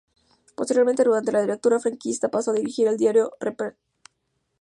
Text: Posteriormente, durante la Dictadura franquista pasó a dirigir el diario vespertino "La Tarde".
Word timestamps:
Posteriormente, 0.55 1.03
durante 1.03 1.31
la 1.31 1.41
Dictadura 1.43 1.77
franquista 1.79 2.29
pasó 2.29 2.49
a 2.49 2.53
dirigir 2.55 2.87
el 2.87 2.97
diario 2.97 3.33
vespertino 3.39 3.59
"La 3.69 3.75
Tarde". 3.75 3.77